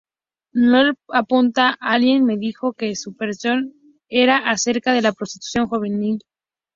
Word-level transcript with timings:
Noel 0.53 0.95
apunta, 1.11 1.77
""Alguien 1.79 2.25
me 2.25 2.35
dijo 2.35 2.73
que 2.73 2.95
"Supersonic" 2.95 3.71
era 4.09 4.37
acerca 4.49 4.93
de 4.93 5.03
la 5.03 5.11
prostitución 5.11 5.67
juvenil. 5.67 6.23